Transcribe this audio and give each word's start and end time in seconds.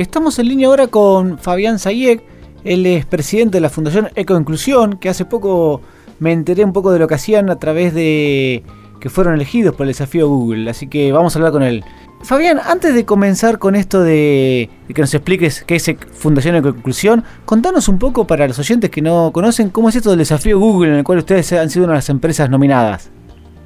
Estamos 0.00 0.38
en 0.38 0.48
línea 0.48 0.66
ahora 0.66 0.86
con 0.86 1.36
Fabián 1.36 1.78
Sayek, 1.78 2.22
él 2.64 2.86
es 2.86 3.04
presidente 3.04 3.58
de 3.58 3.60
la 3.60 3.68
Fundación 3.68 4.08
Ecoinclusión, 4.14 4.96
que 4.96 5.10
hace 5.10 5.26
poco 5.26 5.82
me 6.20 6.32
enteré 6.32 6.64
un 6.64 6.72
poco 6.72 6.90
de 6.90 6.98
lo 6.98 7.06
que 7.06 7.16
hacían 7.16 7.50
a 7.50 7.56
través 7.56 7.92
de 7.92 8.64
que 8.98 9.10
fueron 9.10 9.34
elegidos 9.34 9.74
por 9.74 9.84
el 9.84 9.88
desafío 9.88 10.26
Google, 10.26 10.70
así 10.70 10.88
que 10.88 11.12
vamos 11.12 11.36
a 11.36 11.38
hablar 11.38 11.52
con 11.52 11.62
él. 11.62 11.84
Fabián, 12.22 12.58
antes 12.64 12.94
de 12.94 13.04
comenzar 13.04 13.58
con 13.58 13.76
esto 13.76 14.02
de, 14.02 14.70
que 14.88 15.02
nos 15.02 15.12
expliques 15.12 15.64
qué 15.64 15.76
es 15.76 15.94
Fundación 16.14 16.56
Ecoinclusión, 16.56 17.22
contanos 17.44 17.86
un 17.90 17.98
poco 17.98 18.26
para 18.26 18.48
los 18.48 18.58
oyentes 18.58 18.88
que 18.88 19.02
no 19.02 19.32
conocen 19.34 19.68
cómo 19.68 19.90
es 19.90 19.96
esto 19.96 20.08
del 20.08 20.20
desafío 20.20 20.58
Google 20.58 20.92
en 20.92 20.96
el 20.96 21.04
cual 21.04 21.18
ustedes 21.18 21.52
han 21.52 21.68
sido 21.68 21.84
una 21.84 21.92
de 21.92 21.98
las 21.98 22.08
empresas 22.08 22.48
nominadas. 22.48 23.12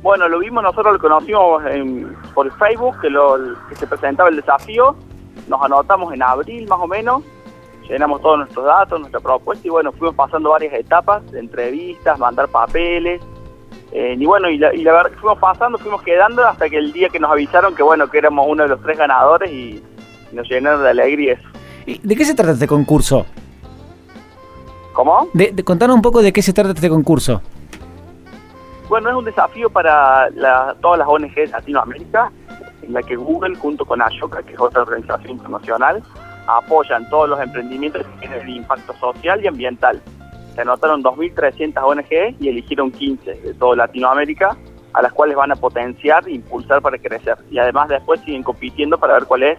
Bueno, 0.03 0.29
lo 0.29 0.41
vimos 0.41 0.65
nosotros, 0.65 0.95
lo 0.95 0.99
conocimos 0.99 1.63
por 2.35 2.51
Facebook, 2.59 2.97
que 3.69 3.77
se 3.77 3.87
presentaba 3.87 4.31
el 4.31 4.35
desafío 4.35 4.97
nos 5.49 5.63
anotamos 5.63 6.13
en 6.13 6.23
abril 6.23 6.67
más 6.69 6.81
o 6.81 6.87
menos, 6.87 7.23
llenamos 7.89 8.21
todos 8.21 8.39
nuestros 8.39 8.65
datos, 8.65 9.01
nuestra 9.01 9.21
propuesta 9.21 9.67
y 9.67 9.71
bueno, 9.71 9.93
fuimos 9.93 10.15
pasando 10.15 10.51
varias 10.51 10.75
etapas 10.75 11.31
de 11.31 11.41
entrevistas, 11.41 12.19
mandar 12.19 12.49
papeles. 12.49 13.21
Eh, 13.93 14.17
y 14.19 14.27
bueno, 14.27 14.49
y 14.51 14.59
la, 14.59 14.71
verdad 14.71 15.11
que 15.11 15.19
fuimos 15.19 15.39
pasando, 15.39 15.79
fuimos 15.79 16.03
quedando 16.03 16.45
hasta 16.45 16.69
que 16.69 16.79
el 16.79 16.93
día 16.93 17.09
que 17.11 17.21
nos 17.21 17.31
avisaron 17.31 17.77
que 17.77 17.83
bueno, 17.83 18.11
que 18.11 18.19
éramos 18.19 18.47
uno 18.49 18.65
de 18.65 18.71
los 18.71 18.83
tres 18.83 18.99
ganadores 18.99 19.51
y, 19.51 19.83
nos 20.33 20.51
llenaron 20.51 20.83
de 20.83 20.91
alegría 20.91 21.39
¿Y 21.87 22.01
¿De 22.03 22.17
qué 22.17 22.25
se 22.25 22.35
trata 22.35 22.51
este 22.53 22.67
concurso? 22.67 23.25
¿Cómo? 24.93 25.29
De, 25.33 25.55
contanos 25.63 25.95
un 25.95 26.03
poco 26.03 26.23
de 26.23 26.33
qué 26.33 26.43
se 26.43 26.53
trata 26.53 26.71
este 26.71 26.89
concurso. 26.89 27.41
Bueno, 28.89 29.11
es 29.11 29.17
un 29.17 29.25
desafío 29.25 29.71
para 29.71 30.29
todas 30.81 30.99
las 30.99 31.07
ONGs 31.07 31.35
de 31.35 31.47
Latinoamérica 31.49 32.33
en 32.85 32.93
la 32.93 33.03
que 33.03 33.17
Google, 33.17 33.57
junto 33.57 33.85
con 33.85 34.01
Ashoka, 34.01 34.43
que 34.43 34.55
es 34.55 34.61
otra 34.61 34.83
organización 34.83 35.33
internacional, 35.33 36.03
apoyan 36.47 37.09
todos 37.09 37.29
los 37.29 37.41
emprendimientos 37.41 38.07
que 38.07 38.27
tienen 38.27 38.49
impacto 38.49 38.93
social 38.95 39.43
y 39.43 39.47
ambiental. 39.47 40.01
Se 40.55 40.61
anotaron 40.61 41.03
2.300 41.03 41.83
ONG 41.83 42.37
y 42.41 42.49
eligieron 42.49 42.91
15 42.93 43.35
de 43.35 43.55
toda 43.55 43.77
Latinoamérica, 43.77 44.57
a 44.93 45.03
las 45.03 45.13
cuales 45.13 45.37
van 45.37 45.51
a 45.51 45.57
potenciar 45.57 46.27
e 46.29 46.33
impulsar 46.33 46.81
para 46.81 46.99
crecer. 46.99 47.37
Y 47.51 47.59
además 47.59 47.89
después 47.89 48.21
siguen 48.21 48.43
compitiendo 48.43 48.97
para 48.99 49.15
ver 49.15 49.25
cuál 49.25 49.43
es 49.43 49.59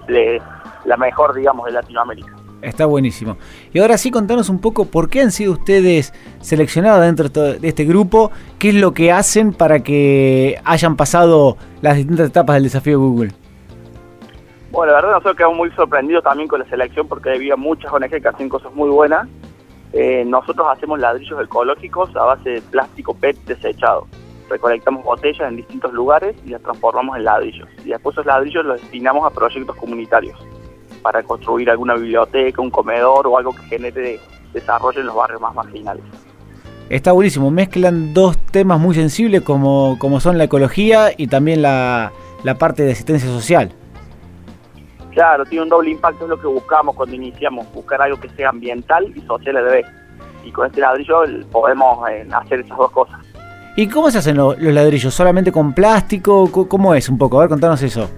la 0.86 0.98
mejor, 0.98 1.34
digamos, 1.34 1.66
de 1.66 1.74
Latinoamérica. 1.74 2.45
Está 2.66 2.88
buenísimo. 2.88 3.38
Y 3.74 3.80
ahora 3.80 3.96
sí, 3.96 4.10
contanos 4.10 4.50
un 4.50 4.60
poco 4.60 4.86
por 4.86 5.08
qué 5.08 5.22
han 5.22 5.32
sido 5.32 5.54
ustedes 5.54 6.14
seleccionados 6.42 7.02
dentro 7.02 7.30
de 7.30 7.68
este 7.68 7.86
grupo, 7.86 8.32
qué 8.58 8.70
es 8.70 8.76
lo 8.76 8.92
que 8.92 9.12
hacen 9.12 9.54
para 9.54 9.82
que 9.82 10.60
hayan 10.66 10.96
pasado 10.96 11.58
las 11.84 11.96
distintas 11.96 12.28
etapas 12.30 12.56
del 12.56 12.64
desafío 12.64 13.00
Google. 13.00 13.34
Bueno, 14.72 14.94
la 14.94 14.98
verdad 14.98 15.12
nosotros 15.12 15.38
quedamos 15.38 15.58
muy 15.58 15.72
sorprendidos 15.72 16.24
también 16.24 16.48
con 16.48 16.60
la 16.60 16.66
selección 16.68 17.08
porque 17.08 17.30
había 17.30 17.56
muchas 17.56 17.94
ONG 17.94 18.10
que 18.10 18.28
hacen 18.28 18.50
cosas 18.50 18.74
muy 18.74 18.90
buenas. 18.90 19.28
Eh, 19.94 20.24
nosotros 20.26 20.68
hacemos 20.70 21.00
ladrillos 21.00 21.40
ecológicos 21.44 22.16
a 22.16 22.24
base 22.24 22.50
de 22.50 22.62
plástico 22.62 23.14
PET 23.14 23.38
desechado. 23.46 24.08
Recolectamos 24.50 25.04
botellas 25.04 25.48
en 25.48 25.58
distintos 25.58 25.94
lugares 25.94 26.36
y 26.44 26.50
las 26.50 26.64
transformamos 26.64 27.16
en 27.16 27.26
ladrillos. 27.26 27.70
Y 27.86 27.90
después 27.90 28.16
esos 28.16 28.26
ladrillos 28.26 28.66
los 28.66 28.82
destinamos 28.82 29.24
a 29.24 29.30
proyectos 29.30 29.76
comunitarios 29.76 30.36
para 31.06 31.22
construir 31.22 31.70
alguna 31.70 31.94
biblioteca, 31.94 32.60
un 32.64 32.72
comedor 32.72 33.28
o 33.28 33.38
algo 33.38 33.56
que 33.56 33.62
genere 33.68 34.20
desarrollo 34.52 35.02
en 35.02 35.06
los 35.06 35.16
barrios 35.16 35.40
más 35.40 35.54
marginales. 35.54 36.04
Está 36.90 37.12
buenísimo, 37.12 37.52
mezclan 37.52 38.12
dos 38.16 38.40
temas 38.48 38.80
muy 38.80 38.96
sensibles 38.96 39.44
como, 39.44 39.98
como 40.00 40.20
son 40.20 40.40
la 40.40 40.46
ecología 40.46 41.12
y 41.16 41.28
también 41.28 41.62
la, 41.62 42.12
parte 42.58 42.82
de 42.82 42.94
asistencia 42.94 43.30
social. 43.30 43.72
Claro, 45.12 45.46
tiene 45.46 45.62
un 45.62 45.70
doble 45.70 45.92
impacto, 45.92 46.24
es 46.24 46.30
lo 46.32 46.42
que 46.42 46.48
buscamos 46.48 46.96
cuando 46.96 47.16
iniciamos, 47.16 47.72
buscar 47.72 48.02
algo 48.02 48.20
que 48.20 48.30
sea 48.30 48.50
ambiental 48.50 49.06
y 49.16 49.22
social 49.28 49.58
a 49.58 49.62
la 49.62 49.72
vez. 49.74 49.86
Y 50.44 50.52
con 50.52 50.66
este 50.66 50.82
ladrillo 50.82 51.22
podemos 51.52 52.10
eh, 52.10 52.28
hacer 52.32 52.62
esas 52.62 52.80
dos 52.80 52.90
cosas. 52.90 53.20
¿Y 53.76 53.88
cómo 53.88 54.10
se 54.10 54.18
hacen 54.18 54.38
los 54.38 54.60
ladrillos? 54.60 55.14
¿Solamente 55.14 55.52
con 55.52 55.72
plástico? 55.72 56.50
¿Cómo 56.68 56.96
es 56.96 57.10
un 57.10 57.20
poco? 57.20 57.38
A 57.38 57.42
ver, 57.42 57.50
contanos 57.50 57.84
eso. 57.84 58.10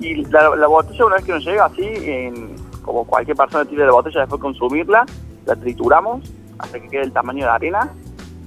Y 0.00 0.14
la, 0.26 0.66
botella 0.66 1.06
una 1.06 1.16
vez 1.16 1.24
que 1.24 1.32
nos 1.32 1.44
llega 1.44 1.64
así, 1.64 1.82
en, 1.82 2.56
como 2.82 3.04
cualquier 3.04 3.36
persona 3.36 3.64
tira 3.64 3.86
la 3.86 3.92
botella 3.92 4.20
después 4.20 4.40
de 4.40 4.42
consumirla, 4.42 5.06
la 5.46 5.56
trituramos 5.56 6.32
hasta 6.58 6.80
que 6.80 6.88
quede 6.88 7.02
el 7.02 7.12
tamaño 7.12 7.44
de 7.44 7.50
arena, 7.50 7.92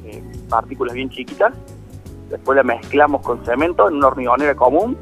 eh, 0.06 0.24
partículas 0.50 0.94
bien 0.94 1.10
chiquitas. 1.10 1.54
Después 2.30 2.56
la 2.56 2.64
mezclamos 2.64 3.22
con 3.22 3.44
cemento 3.46 3.90
en 3.90 3.96
una 3.96 4.08
hormigonera 4.08 4.56
común 4.56 4.98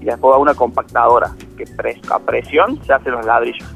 y 0.00 0.04
después 0.04 0.34
a 0.34 0.38
una 0.38 0.54
compactadora 0.54 1.34
que 1.56 1.64
a 2.10 2.18
presión 2.18 2.82
se 2.84 2.92
hacen 2.92 3.12
los 3.12 3.24
ladrillos. 3.24 3.74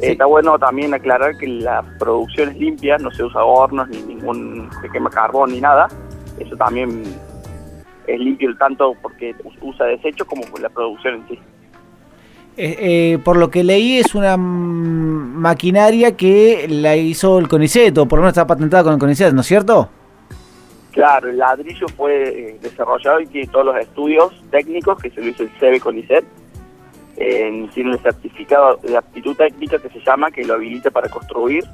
Está 0.00 0.24
bueno 0.24 0.58
también 0.58 0.94
aclarar 0.94 1.36
que 1.36 1.46
la 1.46 1.82
producción 1.98 2.48
es 2.48 2.56
limpia, 2.56 2.96
no 2.96 3.10
se 3.10 3.22
usa 3.22 3.44
hornos 3.44 3.86
ni 3.90 4.00
ningún 4.02 4.70
que 4.80 4.88
quema 4.88 5.10
carbón 5.10 5.52
ni 5.52 5.60
nada. 5.60 5.88
Eso 6.38 6.56
también 6.56 7.02
es 8.06 8.18
limpio 8.18 8.56
tanto 8.56 8.94
porque 9.02 9.34
usa 9.60 9.86
desechos 9.86 10.26
como 10.26 10.42
la 10.58 10.70
producción 10.70 11.16
en 11.16 11.28
sí. 11.28 11.38
Eh, 12.62 12.76
eh, 13.14 13.18
por 13.24 13.38
lo 13.38 13.48
que 13.50 13.64
leí 13.64 13.96
es 13.96 14.14
una 14.14 14.36
maquinaria 14.36 16.14
que 16.14 16.66
la 16.68 16.94
hizo 16.94 17.38
el 17.38 17.48
CONICET, 17.48 17.96
o 17.96 18.06
por 18.06 18.18
lo 18.18 18.24
menos 18.24 18.32
está 18.32 18.46
patentada 18.46 18.84
con 18.84 18.92
el 18.92 18.98
CONICET, 18.98 19.32
¿no 19.32 19.40
es 19.40 19.46
cierto? 19.46 19.88
Claro, 20.90 21.30
el 21.30 21.38
ladrillo 21.38 21.86
fue 21.96 22.22
eh, 22.28 22.58
desarrollado 22.60 23.18
y 23.20 23.26
tiene 23.28 23.46
todos 23.50 23.64
los 23.64 23.76
estudios 23.78 24.34
técnicos 24.50 25.00
que 25.00 25.08
se 25.08 25.22
lo 25.22 25.28
hizo 25.28 25.44
el 25.44 25.50
CEBE 25.58 25.80
CONICET. 25.80 26.22
tiene 27.16 27.92
el 27.92 27.98
certificado 28.00 28.76
de 28.82 28.94
aptitud 28.94 29.34
técnica 29.36 29.78
que 29.78 29.88
se 29.88 30.00
llama, 30.04 30.30
que 30.30 30.44
lo 30.44 30.52
habilita 30.52 30.90
para 30.90 31.08
construir. 31.08 31.64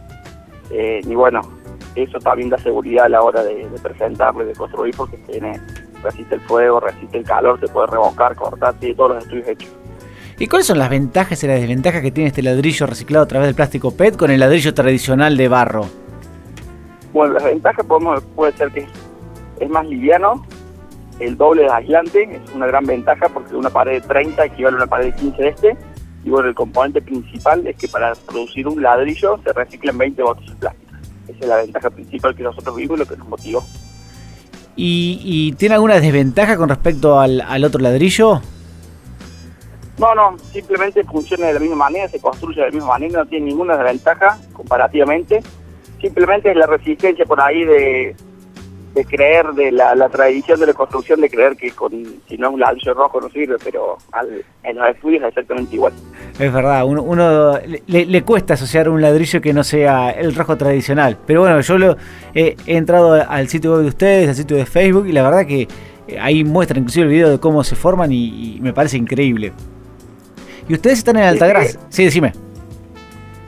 y 0.70 1.14
bueno, 1.16 1.40
eso 1.96 2.20
también 2.20 2.48
da 2.48 2.58
seguridad 2.58 3.06
a 3.06 3.08
la 3.08 3.22
hora 3.22 3.42
de, 3.42 3.68
de 3.68 3.78
presentarlo 3.80 4.44
y 4.44 4.46
de 4.46 4.54
construir 4.54 4.94
porque 4.96 5.16
tiene 5.16 5.60
resiste 6.00 6.36
el 6.36 6.40
fuego, 6.42 6.78
resiste 6.78 7.18
el 7.18 7.24
calor, 7.24 7.58
se 7.58 7.66
puede 7.66 7.88
revocar, 7.88 8.36
cortar, 8.36 8.72
tiene 8.74 8.94
todos 8.94 9.16
los 9.16 9.24
estudios 9.24 9.48
hechos. 9.48 9.85
¿Y 10.38 10.48
cuáles 10.48 10.66
son 10.66 10.78
las 10.78 10.90
ventajas 10.90 11.42
y 11.42 11.46
las 11.46 11.58
desventajas 11.58 12.02
que 12.02 12.10
tiene 12.10 12.28
este 12.28 12.42
ladrillo 12.42 12.86
reciclado 12.86 13.24
a 13.24 13.28
través 13.28 13.48
del 13.48 13.54
plástico 13.54 13.92
PET 13.92 14.16
con 14.16 14.30
el 14.30 14.40
ladrillo 14.40 14.74
tradicional 14.74 15.34
de 15.36 15.48
barro? 15.48 15.88
Bueno, 17.14 17.34
las 17.34 17.44
ventajas 17.44 17.86
podemos, 17.86 18.22
puede 18.34 18.52
ser 18.52 18.70
que 18.70 18.86
es 19.60 19.70
más 19.70 19.86
liviano, 19.86 20.44
el 21.20 21.38
doble 21.38 21.62
de 21.62 21.70
aislante, 21.70 22.24
es 22.24 22.54
una 22.54 22.66
gran 22.66 22.84
ventaja 22.84 23.30
porque 23.30 23.56
una 23.56 23.70
pared 23.70 24.02
de 24.02 24.06
30 24.06 24.44
equivale 24.44 24.74
a 24.74 24.78
una 24.80 24.86
pared 24.86 25.06
de 25.06 25.14
15 25.14 25.42
de 25.42 25.48
este. 25.48 25.76
Y 26.22 26.28
bueno, 26.28 26.48
el 26.48 26.54
componente 26.54 27.00
principal 27.00 27.66
es 27.66 27.76
que 27.76 27.88
para 27.88 28.14
producir 28.14 28.68
un 28.68 28.82
ladrillo 28.82 29.40
se 29.42 29.52
reciclan 29.54 29.96
20 29.96 30.22
botellas 30.22 30.56
plásticas. 30.56 31.00
Esa 31.28 31.38
es 31.40 31.46
la 31.46 31.56
ventaja 31.56 31.88
principal 31.88 32.34
que 32.34 32.42
nosotros 32.42 32.76
vimos 32.76 32.98
y 32.98 33.00
lo 33.00 33.06
que 33.06 33.16
nos 33.16 33.28
motivó. 33.28 33.64
¿Y, 34.78 35.54
tiene 35.56 35.76
alguna 35.76 35.98
desventaja 35.98 36.58
con 36.58 36.68
respecto 36.68 37.18
al, 37.18 37.40
al 37.40 37.64
otro 37.64 37.80
ladrillo? 37.80 38.42
No, 39.98 40.14
no, 40.14 40.36
simplemente 40.52 41.04
funciona 41.04 41.46
de 41.46 41.54
la 41.54 41.60
misma 41.60 41.76
manera, 41.76 42.08
se 42.08 42.20
construye 42.20 42.60
de 42.60 42.66
la 42.66 42.72
misma 42.72 42.88
manera, 42.88 43.20
no 43.20 43.26
tiene 43.26 43.46
ninguna 43.46 43.76
desventaja 43.76 44.38
comparativamente. 44.52 45.42
Simplemente 46.00 46.50
es 46.50 46.56
la 46.56 46.66
resistencia 46.66 47.24
por 47.24 47.40
ahí 47.40 47.64
de, 47.64 48.14
creer, 49.08 49.46
de 49.54 49.72
la, 49.72 50.08
tradición 50.10 50.60
de 50.60 50.66
la 50.66 50.74
construcción, 50.74 51.22
de 51.22 51.30
creer 51.30 51.56
que 51.56 51.70
con, 51.70 51.92
si 52.28 52.36
no 52.36 52.50
un 52.50 52.60
ladrillo 52.60 52.92
rojo 52.92 53.22
no 53.22 53.30
sirve, 53.30 53.56
pero 53.64 53.96
en 54.62 54.76
los 54.76 54.88
estudios 54.88 55.22
es 55.22 55.28
exactamente 55.28 55.76
igual. 55.76 55.94
Es 56.38 56.52
verdad, 56.52 56.84
uno, 56.84 57.58
le, 57.86 58.22
cuesta 58.22 58.52
asociar 58.52 58.90
un 58.90 59.00
ladrillo 59.00 59.40
que 59.40 59.54
no 59.54 59.64
sea 59.64 60.10
el 60.10 60.34
rojo 60.34 60.58
tradicional. 60.58 61.16
Pero 61.26 61.40
bueno, 61.40 61.58
yo 61.62 61.78
lo, 61.78 61.96
he 62.34 62.54
entrado 62.66 63.14
al 63.14 63.48
sitio 63.48 63.72
web 63.72 63.80
de 63.80 63.88
ustedes, 63.88 64.28
al 64.28 64.34
sitio 64.34 64.58
de 64.58 64.66
Facebook, 64.66 65.06
y 65.06 65.12
la 65.12 65.22
verdad 65.22 65.46
que 65.46 65.66
eh, 66.06 66.18
ahí 66.20 66.44
muestra 66.44 66.78
inclusive 66.78 67.04
el 67.04 67.12
video 67.12 67.30
de 67.30 67.40
cómo 67.40 67.64
se 67.64 67.76
forman 67.76 68.12
y 68.12 68.58
me 68.60 68.74
parece 68.74 68.98
increíble. 68.98 69.54
Y 70.68 70.74
ustedes 70.74 70.98
están 70.98 71.16
en 71.16 71.24
Altagracia. 71.24 71.80
Sí, 71.88 72.04
decime. 72.04 72.32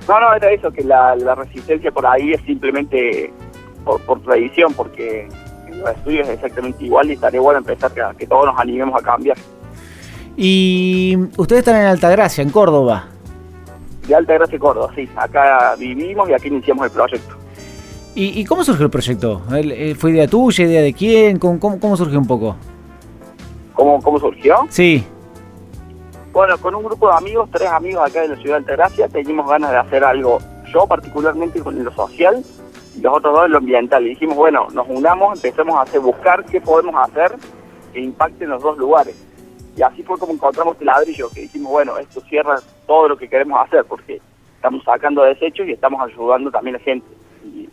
No, 0.09 0.19
no, 0.21 0.35
era 0.35 0.51
eso, 0.51 0.71
que 0.71 0.83
la, 0.83 1.15
resistencia 1.35 1.91
por 1.91 2.07
ahí 2.07 2.33
es 2.33 2.41
simplemente 2.43 3.33
por, 3.85 4.21
tradición, 4.23 4.73
porque 4.73 5.29
en 5.67 5.81
los 5.81 5.91
estudios 5.91 6.29
es 6.29 6.35
exactamente 6.35 6.85
igual 6.85 7.11
y 7.11 7.15
estaría 7.15 7.41
bueno 7.41 7.59
empezar 7.59 7.93
que, 7.93 8.03
que 8.17 8.27
todos 8.27 8.47
nos 8.47 8.59
animemos 8.59 8.99
a 9.01 9.05
cambiar. 9.05 9.37
Y 10.37 11.19
ustedes 11.37 11.61
están 11.61 11.77
en 11.77 11.87
Altagracia, 11.87 12.43
en 12.43 12.51
Córdoba. 12.51 13.07
De 14.07 14.15
Altagracia, 14.15 14.59
Córdoba, 14.59 14.91
sí. 14.95 15.09
Acá 15.17 15.75
vivimos 15.79 16.29
y 16.31 16.33
aquí 16.33 16.49
iniciamos 16.49 16.87
el 16.87 16.93
proyecto. 16.93 17.35
¿Y, 18.15 18.45
cómo 18.47 18.65
surgió 18.65 18.87
el 18.87 18.91
proyecto? 18.91 19.43
¿Fue 19.97 20.11
idea 20.11 20.27
tuya, 20.27 20.65
idea 20.65 20.83
de 20.83 20.93
quién? 20.93 21.39
¿Cómo, 21.39 21.61
cómo, 21.61 21.97
surgió 21.97 22.19
un 22.19 22.27
poco? 22.27 22.57
¿Cómo, 23.75 24.03
¿Cómo 24.03 24.19
surgió? 24.19 24.67
Sí. 24.71 25.05
Bueno, 26.39 26.57
con 26.59 26.73
un 26.73 26.85
grupo 26.85 27.09
de 27.09 27.17
amigos, 27.17 27.51
tres 27.51 27.69
amigos 27.69 28.09
acá 28.09 28.23
de 28.23 28.29
la 28.29 28.37
ciudad 28.37 28.61
de 28.61 28.71
Altagracia, 28.71 29.09
teníamos 29.09 29.51
ganas 29.51 29.73
de 29.73 29.77
hacer 29.79 30.05
algo, 30.05 30.39
yo 30.73 30.87
particularmente 30.87 31.61
con 31.61 31.85
lo 31.85 31.91
social 31.91 32.45
y 32.97 33.01
los 33.01 33.17
otros 33.17 33.35
dos 33.35 33.47
en 33.47 33.51
lo 33.51 33.59
ambiental. 33.59 34.07
Y 34.07 34.11
dijimos, 34.11 34.37
bueno, 34.37 34.69
nos 34.73 34.87
unamos, 34.89 35.45
empecemos 35.45 35.75
a 35.75 35.83
hacer, 35.83 35.99
buscar 35.99 36.45
qué 36.45 36.61
podemos 36.61 36.95
hacer 36.95 37.35
que 37.93 37.99
impacte 37.99 38.45
en 38.45 38.51
los 38.51 38.63
dos 38.63 38.79
lugares. 38.79 39.17
Y 39.77 39.83
así 39.83 40.05
fue 40.05 40.17
como 40.17 40.33
encontramos 40.33 40.77
el 40.79 40.87
ladrillo, 40.87 41.29
que 41.29 41.41
dijimos, 41.41 41.73
bueno, 41.73 41.99
esto 41.99 42.21
cierra 42.29 42.61
todo 42.87 43.09
lo 43.09 43.17
que 43.17 43.29
queremos 43.29 43.61
hacer, 43.67 43.85
porque 43.85 44.21
estamos 44.55 44.85
sacando 44.85 45.25
desechos 45.25 45.67
y 45.67 45.73
estamos 45.73 46.01
ayudando 46.01 46.53
también 46.53 46.77
a 46.77 46.79
gente. 46.79 47.09
Y 47.47 47.69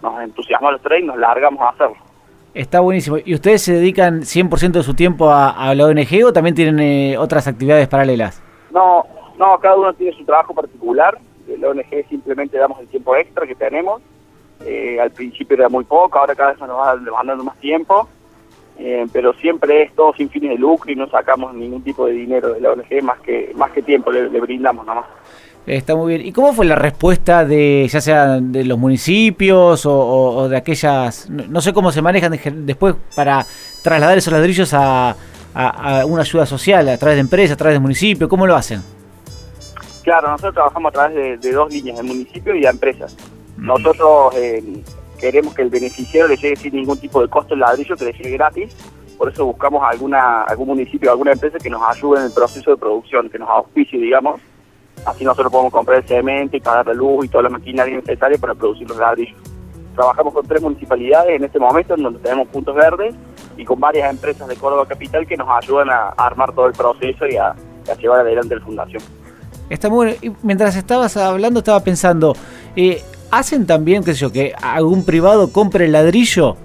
nos 0.00 0.22
entusiasmamos 0.22 0.74
los 0.74 0.82
tres 0.82 1.02
y 1.02 1.06
nos 1.06 1.18
largamos 1.18 1.60
a 1.60 1.70
hacerlo. 1.70 2.05
Está 2.56 2.80
buenísimo. 2.80 3.18
¿Y 3.22 3.34
ustedes 3.34 3.60
se 3.60 3.74
dedican 3.74 4.22
100% 4.22 4.70
de 4.70 4.82
su 4.82 4.94
tiempo 4.94 5.30
a, 5.30 5.74
la 5.74 5.84
ONG 5.84 6.24
o 6.24 6.32
también 6.32 6.54
tienen 6.54 6.80
eh, 6.80 7.18
otras 7.18 7.46
actividades 7.46 7.86
paralelas? 7.86 8.42
No, 8.72 9.04
no, 9.38 9.58
cada 9.58 9.76
uno 9.76 9.92
tiene 9.92 10.16
su 10.16 10.24
trabajo 10.24 10.54
particular. 10.54 11.18
La 11.58 11.68
ONG 11.68 12.08
simplemente 12.08 12.56
damos 12.56 12.80
el 12.80 12.88
tiempo 12.88 13.14
extra 13.14 13.46
que 13.46 13.54
tenemos. 13.54 14.00
Eh, 14.64 14.98
al 14.98 15.10
principio 15.10 15.54
era 15.54 15.68
muy 15.68 15.84
poco, 15.84 16.18
ahora 16.18 16.34
cada 16.34 16.52
vez 16.52 16.60
nos 16.60 16.70
va 16.70 16.96
demandando 16.96 17.44
más 17.44 17.58
tiempo. 17.58 18.08
Eh, 18.78 19.04
pero 19.12 19.34
siempre 19.34 19.82
es 19.82 19.94
todo 19.94 20.14
sin 20.14 20.30
fines 20.30 20.50
de 20.52 20.56
lucro 20.56 20.90
y 20.90 20.96
no 20.96 21.08
sacamos 21.10 21.52
ningún 21.52 21.82
tipo 21.82 22.06
de 22.06 22.12
dinero 22.12 22.54
de 22.54 22.60
la 22.60 22.72
ONG 22.72 23.02
más 23.02 23.20
que 23.20 23.52
más 23.54 23.70
que 23.72 23.82
tiempo 23.82 24.10
le, 24.10 24.30
le 24.30 24.40
brindamos 24.40 24.86
nada 24.86 25.02
más. 25.02 25.10
Está 25.66 25.96
muy 25.96 26.14
bien. 26.14 26.26
¿Y 26.26 26.32
cómo 26.32 26.52
fue 26.52 26.64
la 26.64 26.76
respuesta 26.76 27.44
de, 27.44 27.88
ya 27.90 28.00
sea 28.00 28.38
de 28.40 28.64
los 28.64 28.78
municipios 28.78 29.84
o, 29.84 30.48
de 30.48 30.56
aquellas, 30.56 31.28
no, 31.28 31.60
sé 31.60 31.72
cómo 31.72 31.90
se 31.90 32.02
manejan 32.02 32.38
después 32.64 32.94
para 33.16 33.44
trasladar 33.82 34.16
esos 34.16 34.32
ladrillos 34.32 34.72
a, 34.72 35.16
una 36.06 36.22
ayuda 36.22 36.46
social, 36.46 36.88
a 36.88 36.98
través 36.98 37.16
de 37.16 37.22
empresas, 37.22 37.54
a 37.54 37.56
través 37.56 37.76
de 37.76 37.80
municipio? 37.80 38.28
¿Cómo 38.28 38.46
lo 38.46 38.54
hacen? 38.54 38.80
Claro, 40.04 40.28
nosotros 40.28 40.54
trabajamos 40.54 40.90
a 40.90 40.92
través 40.92 41.40
de, 41.40 41.50
dos 41.50 41.72
líneas, 41.72 41.96
de 41.96 42.02
municipio 42.04 42.54
y 42.54 42.60
de 42.60 42.68
empresas. 42.68 43.16
Nosotros 43.56 44.36
eh, 44.36 44.62
queremos 45.18 45.52
que 45.52 45.62
el 45.62 45.70
beneficiario 45.70 46.28
le 46.28 46.36
llegue 46.36 46.54
sin 46.56 46.74
ningún 46.74 46.98
tipo 46.98 47.20
de 47.20 47.28
costo 47.28 47.54
el 47.54 47.60
ladrillo, 47.60 47.96
que 47.96 48.04
le 48.04 48.12
llegue 48.12 48.30
gratis. 48.36 48.76
Por 49.18 49.32
eso 49.32 49.46
buscamos 49.46 49.82
alguna, 49.82 50.42
algún 50.42 50.68
municipio, 50.68 51.10
alguna 51.10 51.32
empresa 51.32 51.58
que 51.58 51.70
nos 51.70 51.82
ayude 51.82 52.20
en 52.20 52.26
el 52.26 52.32
proceso 52.32 52.70
de 52.70 52.76
producción, 52.76 53.28
que 53.30 53.38
nos 53.38 53.48
auspicie, 53.48 53.98
digamos, 53.98 54.40
Así 55.06 55.24
nosotros 55.24 55.52
podemos 55.52 55.72
comprar 55.72 55.98
el 55.98 56.04
cemento 56.06 56.56
y 56.56 56.60
pagar 56.60 56.88
la 56.88 56.92
luz 56.92 57.24
y 57.24 57.28
toda 57.28 57.44
la 57.44 57.50
maquinaria 57.50 57.94
necesaria 57.94 58.36
para 58.38 58.54
producir 58.54 58.88
los 58.88 58.98
ladrillos. 58.98 59.38
Trabajamos 59.94 60.34
con 60.34 60.46
tres 60.46 60.60
municipalidades 60.60 61.36
en 61.36 61.44
este 61.44 61.60
momento 61.60 61.94
en 61.94 62.02
donde 62.02 62.18
tenemos 62.18 62.48
puntos 62.48 62.74
verdes 62.74 63.14
y 63.56 63.64
con 63.64 63.78
varias 63.78 64.10
empresas 64.10 64.48
de 64.48 64.56
Córdoba 64.56 64.84
Capital 64.86 65.24
que 65.26 65.36
nos 65.36 65.48
ayudan 65.48 65.90
a, 65.90 66.08
armar 66.08 66.52
todo 66.52 66.66
el 66.66 66.72
proceso 66.72 67.24
y 67.26 67.36
a, 67.36 67.54
llevar 67.98 68.20
adelante 68.20 68.56
la 68.56 68.60
fundación. 68.60 69.02
Está 69.70 69.88
muy 69.88 69.96
bueno. 70.18 70.36
Mientras 70.42 70.74
estabas 70.74 71.16
hablando 71.16 71.60
estaba 71.60 71.80
pensando, 71.80 72.34
eh, 72.74 73.00
¿hacen 73.30 73.64
también, 73.64 74.02
qué 74.02 74.12
sé 74.12 74.20
yo, 74.20 74.32
que 74.32 74.54
algún 74.60 75.04
privado 75.04 75.52
compre 75.52 75.84
el 75.84 75.92
ladrillo 75.92 76.56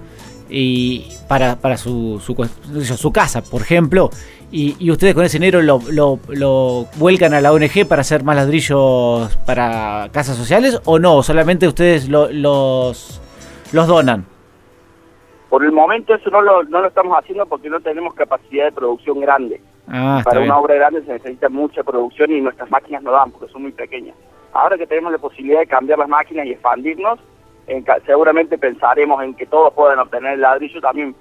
y 0.50 1.06
para, 1.28 1.76
su, 1.78 2.20
su, 2.20 2.34
su 2.96 3.12
casa, 3.12 3.42
por 3.42 3.62
ejemplo, 3.62 4.10
y, 4.52 4.90
ustedes 4.90 5.14
con 5.14 5.24
ese 5.24 5.38
dinero 5.38 5.62
lo, 5.62 5.80
lo, 5.90 6.86
vuelcan 6.96 7.32
a 7.32 7.40
la 7.40 7.52
ONG 7.52 7.86
para 7.88 8.02
hacer 8.02 8.22
más 8.22 8.36
ladrillos 8.36 9.36
para 9.46 10.10
casas 10.12 10.36
sociales 10.36 10.80
o 10.84 10.98
no, 10.98 11.22
solamente 11.22 11.66
ustedes 11.66 12.08
los, 12.08 13.20
los 13.72 13.86
donan. 13.86 14.26
Por 15.48 15.64
el 15.64 15.72
momento 15.72 16.14
eso 16.14 16.30
no 16.30 16.42
lo, 16.42 16.62
no 16.64 16.80
lo 16.80 16.88
estamos 16.88 17.18
haciendo 17.18 17.46
porque 17.46 17.70
no 17.70 17.80
tenemos 17.80 18.14
capacidad 18.14 18.66
de 18.66 18.72
producción 18.72 19.20
grande. 19.20 19.60
Ah, 19.88 20.20
para 20.24 20.40
una 20.40 20.58
obra 20.58 20.74
grande 20.76 21.02
se 21.02 21.12
necesita 21.12 21.48
mucha 21.48 21.82
producción 21.82 22.30
y 22.30 22.40
nuestras 22.40 22.70
máquinas 22.70 23.02
no 23.02 23.10
dan 23.10 23.30
porque 23.30 23.52
son 23.52 23.62
muy 23.62 23.72
pequeñas. 23.72 24.14
Ahora 24.52 24.76
que 24.76 24.86
tenemos 24.86 25.12
la 25.12 25.18
posibilidad 25.18 25.60
de 25.60 25.66
cambiar 25.66 25.98
las 25.98 26.08
máquinas 26.08 26.46
y 26.46 26.52
expandirnos, 26.52 27.18
seguramente 28.06 28.58
pensaremos 28.58 29.22
en 29.22 29.34
que 29.34 29.46
todos 29.46 29.72
puedan 29.72 29.98
obtener 29.98 30.34
el 30.34 30.42
ladrillo 30.42 30.80
también 30.80 31.14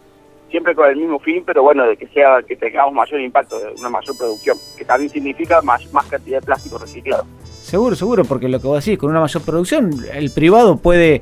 siempre 0.51 0.75
con 0.75 0.87
el 0.87 0.97
mismo 0.97 1.17
fin, 1.19 1.43
pero 1.45 1.63
bueno, 1.63 1.85
de 1.85 1.97
que 1.97 2.07
sea 2.07 2.41
que 2.47 2.55
tengamos 2.55 2.93
mayor 2.93 3.19
impacto, 3.21 3.57
una 3.79 3.89
mayor 3.89 4.15
producción, 4.17 4.57
que 4.77 4.85
también 4.85 5.09
significa 5.09 5.61
más, 5.61 5.91
más 5.91 6.05
cantidad 6.05 6.39
de 6.39 6.45
plástico 6.45 6.77
reciclado. 6.77 7.25
Seguro, 7.43 7.95
seguro, 7.95 8.25
porque 8.25 8.49
lo 8.49 8.59
que 8.59 8.67
vos 8.67 8.83
decís, 8.83 8.99
con 8.99 9.09
una 9.09 9.21
mayor 9.21 9.41
producción, 9.43 9.91
el 10.13 10.29
privado 10.31 10.77
puede 10.77 11.21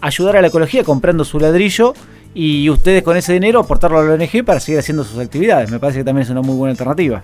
ayudar 0.00 0.36
a 0.36 0.40
la 0.40 0.48
ecología 0.48 0.84
comprando 0.84 1.24
su 1.24 1.40
ladrillo 1.40 1.94
y 2.34 2.70
ustedes 2.70 3.02
con 3.02 3.16
ese 3.16 3.34
dinero 3.34 3.60
aportarlo 3.60 3.98
a 3.98 4.04
la 4.04 4.14
ONG 4.14 4.44
para 4.44 4.60
seguir 4.60 4.78
haciendo 4.78 5.04
sus 5.04 5.18
actividades. 5.18 5.70
Me 5.70 5.78
parece 5.78 5.98
que 5.98 6.04
también 6.04 6.22
es 6.22 6.30
una 6.30 6.42
muy 6.42 6.56
buena 6.56 6.70
alternativa. 6.70 7.22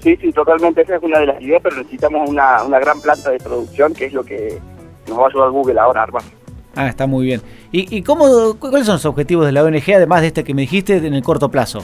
Sí, 0.00 0.16
sí, 0.16 0.32
totalmente. 0.32 0.82
Esa 0.82 0.96
es 0.96 1.02
una 1.02 1.20
de 1.20 1.26
las 1.26 1.40
ideas, 1.40 1.60
pero 1.62 1.76
necesitamos 1.76 2.28
una, 2.28 2.62
una 2.64 2.78
gran 2.78 3.00
planta 3.00 3.30
de 3.30 3.38
producción, 3.38 3.94
que 3.94 4.06
es 4.06 4.12
lo 4.12 4.24
que 4.24 4.58
nos 5.08 5.18
va 5.18 5.24
a 5.24 5.28
ayudar 5.28 5.50
Google 5.50 5.80
ahora 5.80 6.00
a 6.00 6.04
armar. 6.04 6.22
Ah, 6.74 6.88
está 6.88 7.06
muy 7.06 7.26
bien. 7.26 7.42
¿Y, 7.72 7.96
y 7.96 8.02
cómo, 8.02 8.54
cuáles 8.58 8.84
son 8.84 8.96
los 8.96 9.06
objetivos 9.06 9.46
de 9.46 9.52
la 9.52 9.64
ONG, 9.64 9.94
además 9.96 10.20
de 10.20 10.26
este 10.26 10.44
que 10.44 10.52
me 10.52 10.62
dijiste, 10.62 10.98
en 10.98 11.14
el 11.14 11.22
corto 11.22 11.50
plazo? 11.50 11.82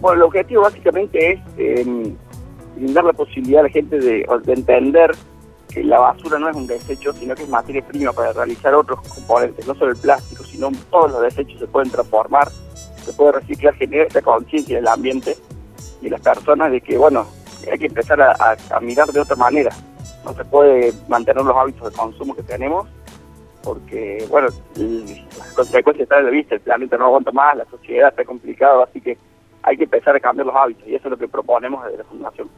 Bueno, 0.00 0.16
el 0.16 0.22
objetivo 0.22 0.62
básicamente 0.62 1.32
es 1.32 1.40
eh, 1.58 2.14
brindar 2.74 3.04
la 3.04 3.12
posibilidad 3.12 3.60
a 3.60 3.64
la 3.64 3.68
gente 3.68 3.98
de, 3.98 4.26
entender 4.46 5.10
que 5.68 5.84
la 5.84 6.00
basura 6.00 6.38
no 6.38 6.48
es 6.48 6.56
un 6.56 6.66
desecho, 6.66 7.12
sino 7.12 7.34
que 7.34 7.42
es 7.42 7.48
materia 7.50 7.86
prima 7.86 8.12
para 8.12 8.32
realizar 8.32 8.74
otros 8.74 9.00
componentes, 9.02 9.66
no 9.66 9.74
solo 9.74 9.92
el 9.92 9.98
plástico, 9.98 10.44
sino 10.44 10.70
todos 10.90 11.12
los 11.12 11.22
desechos 11.22 11.60
se 11.60 11.66
pueden 11.66 11.90
transformar, 11.90 12.48
se 13.04 13.12
puede 13.12 13.32
reciclar, 13.32 13.74
generar 13.74 14.06
esta 14.06 14.22
conciencia 14.22 14.76
del 14.76 14.88
ambiente 14.88 15.36
y 16.00 16.08
las 16.08 16.22
personas 16.22 16.72
de 16.72 16.80
que, 16.80 16.96
bueno, 16.96 17.26
hay 17.70 17.78
que 17.78 17.86
empezar 17.86 18.20
a 18.20 18.80
mirar 18.80 19.12
de 19.12 19.20
otra 19.20 19.36
manera. 19.36 19.70
No 20.24 20.32
se 20.34 20.44
puede 20.44 20.92
mantener 21.06 21.44
los 21.44 21.56
hábitos 21.56 21.92
de 21.92 21.96
consumo 21.98 22.34
que 22.34 22.42
tenemos 22.42 22.88
porque, 23.62 24.24
bueno, 24.28 24.48
las 24.48 25.52
consecuencias 25.54 26.04
están 26.04 26.24
de 26.24 26.30
vista, 26.30 26.54
el 26.54 26.60
planeta 26.60 26.96
no 26.96 27.06
aguanta 27.06 27.32
más, 27.32 27.56
la 27.56 27.64
sociedad 27.66 28.08
está 28.10 28.24
complicada, 28.24 28.84
así 28.84 29.00
que 29.00 29.16
hay 29.62 29.76
que 29.76 29.84
empezar 29.84 30.16
a 30.16 30.20
cambiar 30.20 30.46
los 30.46 30.56
hábitos 30.56 30.86
y 30.86 30.94
eso 30.94 31.08
es 31.08 31.10
lo 31.12 31.16
que 31.16 31.28
proponemos 31.28 31.84
desde 31.84 31.98
la 31.98 32.04
Fundación. 32.04 32.48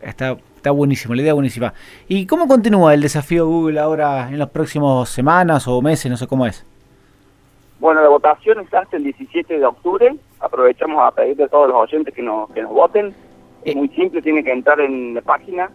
Está, 0.00 0.36
está 0.56 0.70
buenísimo, 0.70 1.14
la 1.14 1.22
idea 1.22 1.34
buenísima. 1.34 1.72
¿Y 2.08 2.26
cómo 2.26 2.46
continúa 2.46 2.94
el 2.94 3.00
desafío 3.00 3.46
Google 3.46 3.80
ahora 3.80 4.28
en 4.28 4.38
las 4.38 4.50
próximas 4.50 5.08
semanas 5.08 5.66
o 5.66 5.80
meses? 5.80 6.10
No 6.10 6.16
sé 6.16 6.26
cómo 6.26 6.46
es. 6.46 6.66
Bueno, 7.80 8.02
la 8.02 8.08
votación 8.08 8.60
está 8.60 8.80
hasta 8.80 8.96
el 8.96 9.04
17 9.04 9.58
de 9.58 9.64
octubre. 9.64 10.14
Aprovechamos 10.40 11.02
a 11.02 11.10
pedirle 11.10 11.44
a 11.44 11.48
todos 11.48 11.68
los 11.68 11.76
oyentes 11.76 12.14
que 12.14 12.22
nos, 12.22 12.50
que 12.50 12.62
nos 12.62 12.72
voten. 12.72 13.14
Es 13.64 13.74
eh. 13.74 13.76
muy 13.76 13.88
simple, 13.90 14.20
tienen 14.20 14.44
que 14.44 14.52
entrar 14.52 14.80
en 14.80 15.14
la 15.14 15.22
página 15.22 15.70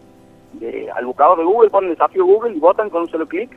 de, 0.54 0.90
al 0.90 1.06
buscador 1.06 1.38
de 1.38 1.44
Google, 1.44 1.70
ponen 1.70 1.90
desafío 1.90 2.24
Google 2.24 2.54
y 2.54 2.60
votan 2.60 2.90
con 2.90 3.02
un 3.02 3.08
solo 3.08 3.26
clic 3.26 3.50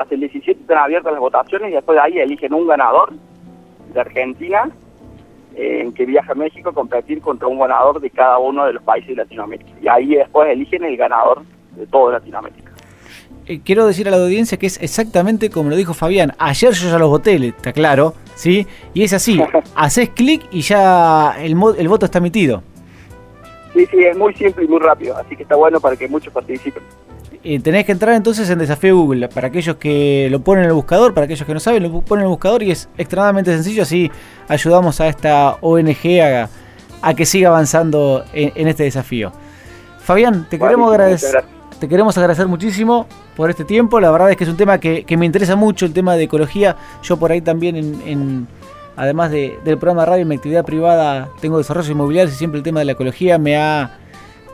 hasta 0.00 0.14
el 0.14 0.20
17 0.22 0.62
están 0.62 0.78
abiertas 0.78 1.12
las 1.12 1.20
votaciones 1.20 1.70
y 1.70 1.74
después 1.74 1.96
de 1.96 2.00
ahí 2.00 2.18
eligen 2.18 2.54
un 2.54 2.66
ganador 2.66 3.12
de 3.92 4.00
Argentina 4.00 4.70
eh, 5.54 5.90
que 5.94 6.06
viaja 6.06 6.32
a 6.32 6.34
México 6.34 6.70
a 6.70 6.72
competir 6.72 7.20
contra 7.20 7.46
un 7.46 7.58
ganador 7.58 8.00
de 8.00 8.08
cada 8.08 8.38
uno 8.38 8.64
de 8.64 8.72
los 8.72 8.82
países 8.82 9.10
de 9.10 9.16
Latinoamérica. 9.16 9.70
Y 9.82 9.88
ahí 9.88 10.14
después 10.14 10.48
eligen 10.48 10.84
el 10.84 10.96
ganador 10.96 11.42
de 11.76 11.86
toda 11.86 12.14
Latinoamérica. 12.14 12.72
Eh, 13.44 13.60
quiero 13.62 13.86
decir 13.86 14.08
a 14.08 14.10
la 14.10 14.16
audiencia 14.16 14.58
que 14.58 14.66
es 14.66 14.80
exactamente 14.82 15.50
como 15.50 15.68
lo 15.68 15.76
dijo 15.76 15.92
Fabián. 15.92 16.32
Ayer 16.38 16.72
yo 16.72 16.88
ya 16.88 16.98
los 16.98 17.10
voté, 17.10 17.34
está 17.48 17.74
claro, 17.74 18.14
¿sí? 18.36 18.66
Y 18.94 19.02
es 19.02 19.12
así, 19.12 19.38
haces 19.74 20.08
clic 20.10 20.46
y 20.50 20.62
ya 20.62 21.34
el, 21.38 21.56
el 21.76 21.88
voto 21.88 22.06
está 22.06 22.18
emitido. 22.18 22.62
Sí, 23.74 23.84
sí, 23.84 23.98
es 23.98 24.16
muy 24.16 24.32
simple 24.32 24.64
y 24.64 24.68
muy 24.68 24.78
rápido, 24.78 25.16
así 25.18 25.36
que 25.36 25.42
está 25.42 25.56
bueno 25.56 25.78
para 25.78 25.94
que 25.94 26.08
muchos 26.08 26.32
participen. 26.32 26.82
Eh, 27.42 27.58
tenés 27.60 27.86
que 27.86 27.92
entrar 27.92 28.14
entonces 28.14 28.50
en 28.50 28.58
Desafío 28.58 28.96
Google. 28.96 29.28
Para 29.28 29.48
aquellos 29.48 29.76
que 29.76 30.28
lo 30.30 30.40
ponen 30.40 30.64
en 30.64 30.70
el 30.70 30.74
buscador, 30.74 31.14
para 31.14 31.24
aquellos 31.24 31.46
que 31.46 31.54
no 31.54 31.60
saben, 31.60 31.82
lo 31.82 32.00
ponen 32.02 32.22
en 32.22 32.26
el 32.26 32.30
buscador 32.30 32.62
y 32.62 32.70
es 32.70 32.88
extremadamente 32.98 33.52
sencillo. 33.54 33.82
Así 33.82 34.10
ayudamos 34.48 35.00
a 35.00 35.08
esta 35.08 35.56
ONG 35.62 36.48
a, 37.02 37.14
que 37.14 37.24
siga 37.24 37.48
avanzando 37.48 38.24
en, 38.34 38.68
este 38.68 38.82
desafío. 38.82 39.32
Fabián, 40.00 40.46
te 40.50 40.58
queremos 40.58 40.90
agradecer. 40.90 41.44
Te 41.78 41.88
queremos 41.88 42.16
agradecer 42.18 42.46
muchísimo 42.46 43.06
por 43.36 43.48
este 43.48 43.64
tiempo. 43.64 44.00
La 44.00 44.10
verdad 44.10 44.30
es 44.30 44.36
que 44.36 44.44
es 44.44 44.50
un 44.50 44.58
tema 44.58 44.78
que, 44.78 45.06
me 45.16 45.24
interesa 45.24 45.56
mucho, 45.56 45.86
el 45.86 45.94
tema 45.94 46.16
de 46.16 46.24
ecología. 46.24 46.76
Yo 47.02 47.16
por 47.16 47.32
ahí 47.32 47.40
también, 47.40 47.76
en, 47.76 48.46
además 48.96 49.30
del 49.30 49.78
programa 49.78 50.02
de 50.02 50.06
radio, 50.06 50.22
en 50.22 50.28
mi 50.28 50.34
actividad 50.34 50.62
privada, 50.62 51.30
tengo 51.40 51.56
desarrollo 51.56 51.90
inmobiliario 51.90 52.30
y 52.30 52.36
siempre 52.36 52.58
el 52.58 52.64
tema 52.64 52.80
de 52.80 52.84
la 52.84 52.92
ecología 52.92 53.38
me 53.38 53.56
ha... 53.56 53.98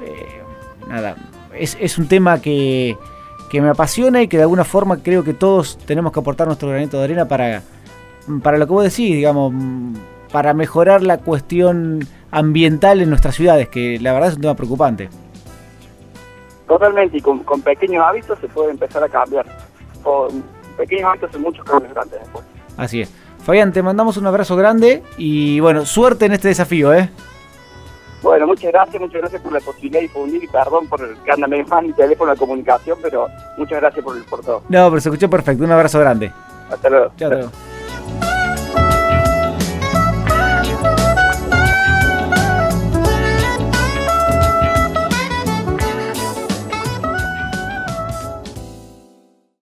Eh, 0.05 0.41
nada, 0.89 1.17
es, 1.59 1.99
un 1.99 2.09
tema 2.09 2.41
que, 2.41 2.97
me 3.53 3.69
apasiona 3.69 4.23
y 4.23 4.29
que 4.29 4.37
de 4.37 4.43
alguna 4.43 4.65
forma 4.65 5.03
creo 5.03 5.25
que 5.25 5.33
todos 5.33 5.79
tenemos 5.79 6.13
que 6.13 6.21
aportar 6.21 6.47
nuestro 6.47 6.69
granito 6.69 6.99
de 6.99 7.05
arena 7.05 7.27
para, 7.27 7.63
para 8.43 8.59
lo 8.59 8.67
que 8.67 8.73
vos 8.73 8.85
decís, 8.85 9.15
digamos, 9.15 9.55
para 10.31 10.53
mejorar 10.53 11.03
la 11.03 11.19
cuestión 11.19 12.07
ambiental 12.31 13.01
en 13.01 13.09
nuestras 13.09 13.35
ciudades, 13.35 13.69
que 13.69 13.99
la 14.01 14.13
verdad 14.13 14.31
es 14.31 14.37
un 14.37 14.43
tema 14.43 14.55
preocupante. 14.55 15.09
Totalmente, 16.67 17.19
y 17.19 17.21
con, 17.21 17.43
pequeños 17.63 18.05
hábitos 18.05 18.39
se 18.41 18.49
puede 18.49 18.73
empezar 18.73 19.03
a 19.03 19.09
cambiar. 19.09 19.47
Con 20.03 20.43
pequeños 20.77 21.11
hábitos 21.11 21.31
y 21.35 21.39
muchos 21.39 21.65
cambios 21.65 21.95
grandes 21.95 22.21
después. 22.21 22.45
Así 22.77 23.01
es. 23.03 23.13
Fabián, 23.45 23.73
te 23.73 23.83
mandamos 23.83 24.17
un 24.17 24.27
abrazo 24.27 24.57
grande 24.57 25.05
y 25.17 25.61
bueno, 25.61 25.87
suerte 25.87 26.27
en 26.27 26.33
este 26.33 26.49
desafío, 26.49 26.93
¿eh? 26.93 27.09
Bueno, 28.23 28.47
muchas 28.47 28.73
gracias, 28.73 29.01
muchas 29.01 29.21
gracias 29.21 29.43
por 29.43 29.53
la 29.53 29.61
posibilidad 29.61 30.01
de 30.01 30.07
difundir 30.07 30.43
y 30.43 30.49
perdón 30.49 30.87
por 30.89 31.17
que 31.19 31.31
anda 31.31 31.47
más 31.47 31.83
mi 31.83 31.93
teléfono 31.93 32.33
de 32.33 32.39
comunicación, 32.39 32.99
pero 33.03 33.29
muchas 33.57 33.81
gracias 33.81 34.05
por, 34.05 34.25
por 34.27 34.41
todo. 34.41 34.63
No, 34.69 34.89
pero 34.91 35.01
se 35.01 35.09
escuchó 35.09 35.31
perfecto. 35.31 35.65
Un 35.65 35.73
abrazo 35.73 36.01
grande. 36.01 36.33
Hasta 36.71 36.89
luego. 36.89 37.13
Chao, 37.17 37.51